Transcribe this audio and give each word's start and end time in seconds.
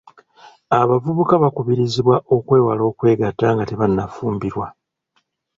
Abavubuka 0.79 1.33
bakubirizibwa 1.43 2.15
okwewala 2.35 2.83
okwegatta 2.91 3.47
nga 3.53 3.63
tebannafumbirwa. 3.69 4.67